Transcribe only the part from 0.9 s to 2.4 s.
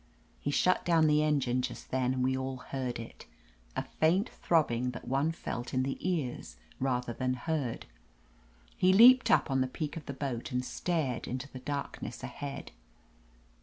the engine just then, and we